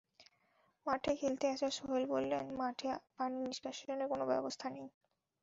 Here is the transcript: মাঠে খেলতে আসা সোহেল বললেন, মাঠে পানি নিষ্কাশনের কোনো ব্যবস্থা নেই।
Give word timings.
মাঠে 0.85 1.11
খেলতে 1.19 1.45
আসা 1.47 1.69
সোহেল 1.77 2.03
বললেন, 2.13 2.45
মাঠে 2.59 2.87
পানি 3.15 3.37
নিষ্কাশনের 3.45 4.07
কোনো 4.11 4.23
ব্যবস্থা 4.31 4.67
নেই। 4.69 4.87